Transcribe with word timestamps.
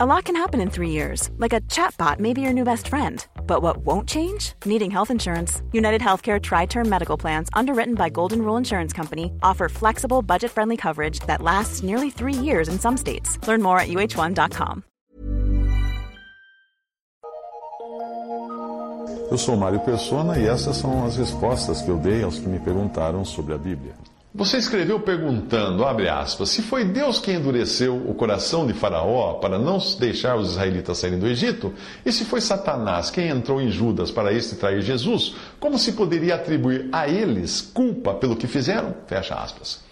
A 0.00 0.06
lot 0.06 0.26
can 0.26 0.36
happen 0.36 0.60
in 0.60 0.70
three 0.70 0.90
years, 0.90 1.28
like 1.38 1.52
a 1.52 1.60
chatbot 1.62 2.20
may 2.20 2.32
be 2.32 2.40
your 2.40 2.52
new 2.52 2.62
best 2.62 2.86
friend. 2.86 3.26
But 3.48 3.62
what 3.62 3.78
won't 3.78 4.08
change? 4.08 4.52
Needing 4.64 4.92
health 4.92 5.10
insurance. 5.10 5.60
United 5.72 6.00
Healthcare 6.00 6.40
Tri 6.40 6.66
Term 6.66 6.88
Medical 6.88 7.16
Plans, 7.18 7.48
underwritten 7.52 7.96
by 7.96 8.08
Golden 8.08 8.42
Rule 8.42 8.56
Insurance 8.56 8.92
Company, 8.92 9.32
offer 9.42 9.68
flexible, 9.68 10.22
budget 10.22 10.52
friendly 10.52 10.76
coverage 10.76 11.18
that 11.26 11.42
lasts 11.42 11.82
nearly 11.82 12.10
three 12.10 12.32
years 12.32 12.68
in 12.68 12.78
some 12.78 12.96
states. 12.96 13.44
Learn 13.48 13.60
more 13.60 13.80
at 13.80 13.88
uh1.com. 13.88 14.84
Eu 19.32 19.36
sou 19.36 19.56
Mário 19.56 19.80
Persona 19.80 20.38
e 20.38 20.46
essas 20.46 20.76
são 20.76 21.04
as 21.04 21.16
respostas 21.16 21.82
que 21.82 21.88
eu 21.90 21.98
dei 21.98 22.22
aos 22.22 22.38
que 22.38 22.48
me 22.48 22.60
perguntaram 22.60 23.24
sobre 23.24 23.52
a 23.52 23.58
Bíblia. 23.58 23.94
Você 24.34 24.58
escreveu 24.58 25.00
perguntando, 25.00 25.86
abre 25.86 26.06
aspas, 26.06 26.50
se 26.50 26.60
foi 26.60 26.84
Deus 26.84 27.18
quem 27.18 27.36
endureceu 27.36 27.96
o 27.96 28.14
coração 28.14 28.66
de 28.66 28.74
Faraó 28.74 29.34
para 29.34 29.58
não 29.58 29.78
deixar 29.98 30.36
os 30.36 30.50
israelitas 30.50 30.98
saírem 30.98 31.18
do 31.18 31.26
Egito, 31.26 31.72
e 32.04 32.12
se 32.12 32.26
foi 32.26 32.42
Satanás 32.42 33.10
quem 33.10 33.28
entrou 33.28 33.58
em 33.58 33.70
Judas 33.70 34.10
para 34.10 34.30
este 34.30 34.56
trair 34.56 34.82
Jesus, 34.82 35.34
como 35.58 35.78
se 35.78 35.92
poderia 35.92 36.34
atribuir 36.34 36.90
a 36.92 37.08
eles 37.08 37.62
culpa 37.62 38.12
pelo 38.12 38.36
que 38.36 38.46
fizeram? 38.46 38.94
Fecha 39.06 39.34
aspas. 39.34 39.82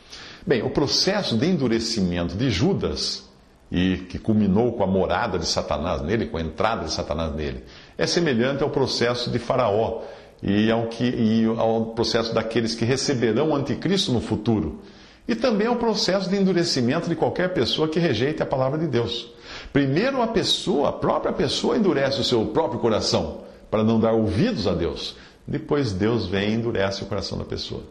Bem, 0.47 0.63
o 0.63 0.71
processo 0.71 1.37
de 1.39 1.47
endurecimento 1.47 2.37
de 2.37 2.51
Judas, 2.51 3.25
e 3.73 3.97
que 3.97 4.19
culminou 4.19 4.75
com 4.75 4.85
a 4.85 4.87
morada 4.87 5.39
de 5.39 5.47
Satanás 5.47 6.03
nele, 6.03 6.27
com 6.27 6.37
a 6.37 6.43
entrada 6.43 6.85
de 6.85 6.93
Satanás 6.93 7.35
nele, 7.35 7.65
é 7.97 8.07
semelhante 8.07 8.63
ao 8.63 8.71
processo 8.71 9.31
de 9.31 9.39
Faraó 9.39 10.03
e 10.43 10.71
ao, 10.71 10.87
que, 10.87 11.05
e 11.05 11.45
ao 11.59 11.87
processo 11.87 12.35
daqueles 12.35 12.75
que 12.75 12.85
receberão 12.85 13.51
o 13.51 13.55
anticristo 13.55 14.13
no 14.13 14.21
futuro. 14.21 14.81
E 15.29 15.35
também 15.35 15.67
ao 15.67 15.77
processo 15.77 16.31
de 16.31 16.37
endurecimento 16.37 17.09
de 17.09 17.17
qualquer 17.17 17.53
pessoa 17.53 17.89
que 17.89 17.99
rejeite 17.99 18.43
a 18.43 18.47
palavra 18.47 18.79
de 18.79 18.87
Deus. 18.87 19.33
Primeiro 19.73 20.23
a 20.23 20.27
pessoa, 20.29 20.91
a 20.91 20.93
própria 20.93 21.33
pessoa 21.33 21.77
endurece 21.77 22.21
o 22.21 22.25
seu 22.25 22.47
próprio 22.47 22.79
coração 22.79 23.41
para 23.71 23.83
não 23.83 23.99
dar 23.99 24.13
ouvidos 24.13 24.67
a 24.69 24.75
Deus. 24.75 25.17
Depois 25.47 25.93
Deus 25.93 26.27
vem 26.27 26.51
e 26.51 26.55
endurece 26.55 27.03
o 27.03 27.07
coração 27.07 27.39
da 27.39 27.45
pessoa. 27.45 27.83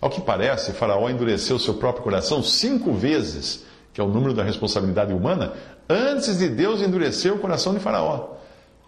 Ao 0.00 0.10
que 0.10 0.20
parece, 0.20 0.72
Faraó 0.72 1.08
endureceu 1.08 1.58
seu 1.58 1.74
próprio 1.74 2.02
coração 2.02 2.42
cinco 2.42 2.92
vezes, 2.92 3.64
que 3.92 4.00
é 4.00 4.04
o 4.04 4.08
número 4.08 4.34
da 4.34 4.42
responsabilidade 4.42 5.12
humana, 5.12 5.52
antes 5.88 6.38
de 6.38 6.48
Deus 6.48 6.82
endurecer 6.82 7.32
o 7.32 7.38
coração 7.38 7.72
de 7.72 7.80
Faraó. 7.80 8.41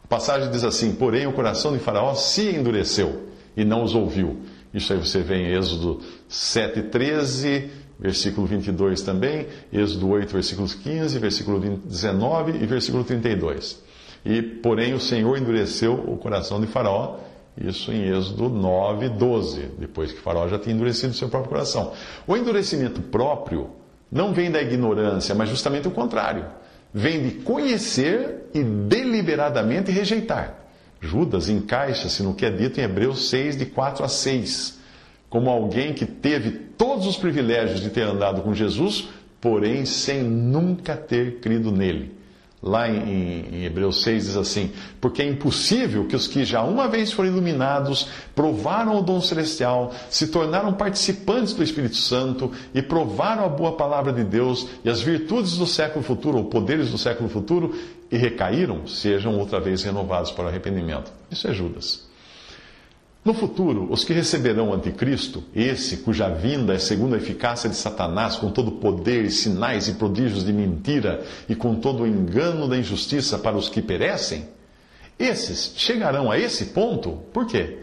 A 0.05 0.07
passagem 0.07 0.51
diz 0.51 0.63
assim: 0.63 0.95
Porém, 0.95 1.27
o 1.27 1.33
coração 1.33 1.73
de 1.73 1.79
Faraó 1.79 2.15
se 2.15 2.55
endureceu 2.55 3.29
e 3.57 3.65
não 3.65 3.83
os 3.83 3.95
ouviu. 3.95 4.39
Isso 4.73 4.93
aí 4.93 4.99
você 4.99 5.21
vê 5.21 5.37
em 5.37 5.57
Êxodo 5.57 6.01
7, 6.29 6.83
13, 6.83 7.71
versículo 7.99 8.47
22 8.47 9.01
também, 9.03 9.47
Êxodo 9.73 10.09
8, 10.11 10.33
versículos 10.33 10.75
15, 10.75 11.19
versículo 11.19 11.61
19 11.61 12.59
e 12.63 12.67
versículo 12.67 13.03
32. 13.03 13.83
E, 14.25 14.43
porém, 14.43 14.95
o 14.95 15.01
Senhor 15.01 15.39
endureceu 15.39 15.95
o 15.95 16.17
coração 16.17 16.61
de 16.61 16.67
Faraó, 16.67 17.19
isso 17.57 17.93
em 17.93 18.09
Êxodo 18.09 18.49
9, 18.49 19.11
12, 19.11 19.71
depois 19.79 20.13
que 20.13 20.21
Faraó 20.21 20.49
já 20.49 20.59
tinha 20.59 20.75
endurecido 20.75 21.15
seu 21.15 21.29
próprio 21.29 21.51
coração. 21.51 21.93
O 22.27 22.37
endurecimento 22.37 23.01
próprio 23.01 23.71
não 24.11 24.33
vem 24.35 24.51
da 24.51 24.61
ignorância, 24.61 25.35
mas 25.35 25.49
justamente 25.49 25.87
o 25.89 25.91
contrário 25.91 26.47
vem 26.95 27.23
de 27.29 27.31
conhecer 27.43 28.49
e 28.55 28.63
deliberadamente 28.63 29.91
rejeitar. 29.91 30.55
Judas 31.01 31.49
encaixa-se 31.49 32.23
no 32.23 32.35
que 32.35 32.47
é 32.47 32.51
dito 32.51 32.81
em 32.81 32.85
Hebreus 32.85 33.29
6, 33.29 33.57
de 33.57 33.67
4 33.67 34.05
a 34.05 34.09
6, 34.09 34.79
como 35.29 35.51
alguém 35.51 35.93
que 35.93 36.07
teve 36.07 36.53
todos 36.79 37.07
os 37.07 37.17
privilégios 37.17 37.81
de 37.81 37.91
ter 37.91 38.03
andado 38.03 38.43
com 38.43 38.55
Jesus, 38.55 39.09
porém 39.41 39.85
sem 39.85 40.23
nunca 40.23 40.97
ter 40.97 41.41
crido 41.41 41.73
nele 41.73 42.24
lá 42.65 42.89
em, 42.89 43.45
em, 43.53 43.65
Hebreus 43.67 44.03
6 44.03 44.25
diz 44.25 44.37
assim: 44.37 44.73
Porque 44.99 45.21
é 45.21 45.29
impossível 45.29 46.07
que 46.07 46.17
os 46.17 46.27
que 46.27 46.45
já 46.45 46.63
uma 46.63 46.89
vez 46.89 47.13
foram 47.13 47.29
iluminados, 47.29 48.09
provaram 48.35 48.99
o 48.99 49.03
dom 49.03 49.21
celestial, 49.21 49.93
se 50.09 50.29
tornaram 50.29 50.73
participantes 50.73 51.53
do 51.53 51.63
Espírito 51.63 51.97
Santo 51.97 52.51
e 52.75 52.81
provaram 52.81 53.45
a 53.45 53.49
boa 53.49 53.73
palavra 53.73 54.13
de 54.13 54.25
Deus 54.25 54.67
e 54.83 54.89
as 54.89 55.03
virtudes 55.03 55.59
do 55.59 55.67
século 55.67 56.03
futuro, 56.03 56.39
ou 56.39 56.45
poderes 56.47 56.91
do 56.91 56.97
século 56.97 57.29
futuro, 57.29 57.75
e 58.11 58.17
recaíram, 58.17 58.87
sejam 58.87 59.39
outra 59.39 59.61
vez 59.61 59.83
renovados 59.83 60.31
para 60.31 60.47
o 60.47 60.49
arrependimento. 60.49 61.13
Isso 61.31 61.47
é 61.47 61.53
Judas. 61.53 62.14
No 63.25 63.33
futuro, 63.33 63.87
os 63.91 64.05
que 64.05 64.13
receberão 64.13 64.69
o 64.69 64.75
anticristo, 64.75 65.43
esse 65.55 65.99
cuja 65.99 66.29
vinda 66.29 66.75
é 66.75 66.79
segundo 66.79 67.15
a 67.15 67.17
eficácia 67.17 67.71
de 67.71 67.77
Satanás, 67.77 68.37
com 68.37 68.51
todo 68.51 68.69
o 68.69 68.73
poder, 68.73 69.31
sinais 69.31 69.89
e 69.89 69.95
prodígios 69.95 70.45
de 70.45 70.53
mentira 70.53 71.25
e 71.49 71.55
com 71.55 71.75
todo 71.75 72.03
o 72.03 72.07
engano 72.07 72.69
da 72.69 72.77
injustiça 72.77 73.39
para 73.39 73.57
os 73.57 73.71
que 73.71 73.81
perecem, 73.81 74.47
esses 75.19 75.73
chegarão 75.77 76.31
a 76.31 76.39
esse 76.39 76.67
ponto, 76.67 77.13
por 77.33 77.47
quê? 77.47 77.79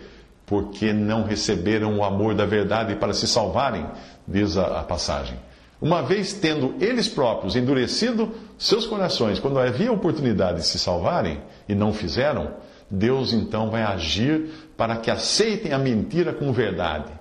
Porque 0.45 0.93
não 0.93 1.23
receberam 1.23 1.97
o 1.97 2.03
amor 2.03 2.35
da 2.35 2.45
verdade 2.45 2.95
para 2.95 3.13
se 3.13 3.27
salvarem, 3.27 3.87
diz 4.27 4.57
a, 4.57 4.81
a 4.81 4.83
passagem. 4.83 5.39
Uma 5.81 6.03
vez 6.03 6.33
tendo 6.33 6.75
eles 6.79 7.07
próprios 7.07 7.55
endurecido 7.55 8.31
seus 8.59 8.85
corações 8.85 9.39
quando 9.39 9.57
havia 9.57 9.91
oportunidade 9.91 10.59
de 10.59 10.67
se 10.67 10.77
salvarem 10.77 11.41
e 11.67 11.73
não 11.73 11.91
fizeram, 11.91 12.51
Deus 12.91 13.31
então 13.31 13.69
vai 13.71 13.83
agir 13.83 14.49
para 14.75 14.97
que 14.97 15.09
aceitem 15.09 15.71
a 15.71 15.79
mentira 15.79 16.33
como 16.33 16.51
verdade. 16.51 17.11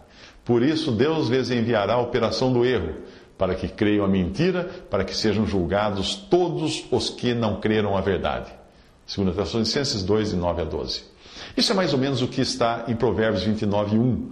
Por 0.45 0.63
isso, 0.65 0.91
Deus 0.91 1.29
lhes 1.29 1.51
enviará 1.51 1.95
a 1.95 2.01
operação 2.01 2.53
do 2.53 2.65
erro, 2.65 2.95
para 3.39 3.55
que 3.55 3.69
creiam 3.69 4.05
a 4.05 4.09
mentira, 4.09 4.65
para 4.91 5.05
que 5.05 5.15
sejam 5.15 5.47
julgados 5.47 6.17
todos 6.17 6.85
os 6.91 7.09
que 7.09 7.33
não 7.33 7.61
creram 7.61 7.97
a 7.97 8.01
verdade. 8.01 8.51
2 9.15 9.35
Tessalonicenses 9.35 10.03
2, 10.03 10.31
de 10.31 10.37
9 10.37 10.63
a 10.63 10.65
12. 10.65 11.03
Isso 11.57 11.73
é 11.73 11.75
mais 11.75 11.93
ou 11.93 11.99
menos 11.99 12.21
o 12.21 12.29
que 12.29 12.41
está 12.41 12.85
em 12.89 12.97
Provérbios 12.97 13.45
29, 13.45 13.97
1. 13.97 14.31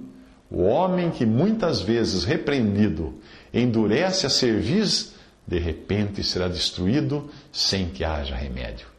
O 0.51 0.63
homem 0.63 1.11
que 1.11 1.25
muitas 1.25 1.81
vezes 1.81 2.25
repreendido 2.25 3.15
endurece 3.55 4.27
a 4.27 4.31
cerviz, 4.31 5.15
de 5.47 5.59
repente 5.59 6.23
será 6.25 6.49
destruído 6.49 7.31
sem 7.53 7.89
que 7.89 8.05
haja 8.05 8.35
remédio. 8.35 8.98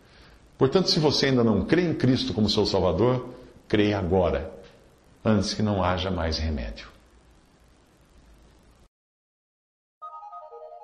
Portanto, 0.60 0.90
se 0.90 1.00
você 1.00 1.28
ainda 1.28 1.42
não 1.42 1.64
crê 1.64 1.84
em 1.90 1.94
Cristo 1.94 2.34
como 2.34 2.50
seu 2.50 2.66
Salvador, 2.66 3.30
creia 3.66 3.98
agora, 3.98 4.54
antes 5.24 5.54
que 5.54 5.64
não 5.64 5.82
haja 5.82 6.12
mais 6.12 6.38
remédio. 6.38 6.90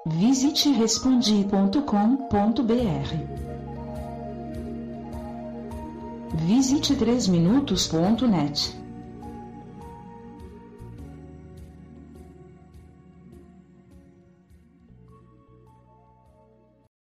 Visite 0.08 0.69
respondi.com.br. 0.69 1.81
Visite 6.35 6.96
3minutos.net. 6.96 8.84